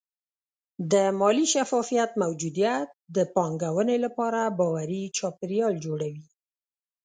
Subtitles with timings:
[0.91, 6.25] د مالي شفافیت موجودیت د پانګونې لپاره باوري چاپېریال جوړوي.